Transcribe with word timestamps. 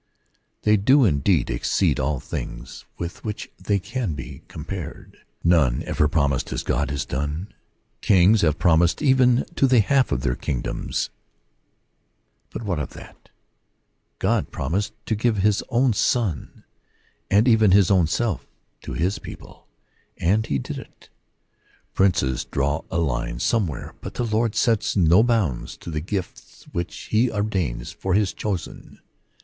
They 0.63 0.77
do 0.77 1.05
indeed 1.05 1.51
exceed 1.51 1.99
all 1.99 2.19
things 2.19 2.85
with 2.97 3.23
which 3.23 3.51
they 3.63 3.77
can 3.77 4.15
be 4.15 4.41
com 4.47 4.65
pared. 4.65 5.15
None 5.43 5.83
ever 5.83 6.07
promised 6.07 6.51
as 6.51 6.63
God 6.63 6.89
has 6.89 7.05
done. 7.05 7.53
Kings 8.01 8.41
have 8.41 8.57
promised 8.57 9.03
even 9.03 9.45
to 9.55 9.67
the 9.67 9.79
half 9.79 10.11
of 10.11 10.21
their 10.21 10.33
king 10.35 10.61
doms; 10.61 11.11
but 12.49 12.63
what 12.63 12.79
of 12.79 12.93
that? 12.93 13.29
God 14.17 14.49
promised 14.49 14.93
to 15.05 15.13
give 15.13 15.37
his 15.37 15.61
own 15.69 15.93
Son, 15.93 16.63
and 17.29 17.47
even 17.47 17.69
his 17.69 17.91
own 17.91 18.07
Self, 18.07 18.47
to 18.81 18.93
his 18.93 19.19
people, 19.19 19.67
and 20.17 20.47
he 20.47 20.57
did 20.57 20.79
it. 20.79 21.09
Princes 21.93 22.43
draw 22.43 22.81
a 22.89 22.97
line 22.97 23.37
somewhere, 23.39 23.93
but 24.01 24.15
the 24.15 24.25
Lord 24.25 24.55
sets 24.55 24.97
no 24.97 25.21
bounds 25.21 25.77
to 25.77 25.91
the 25.91 26.01
gifts 26.01 26.63
which 26.71 26.95
he 27.11 27.31
ordains 27.31 27.91
for 27.91 28.15
his 28.15 28.33
chosen. 28.33 28.97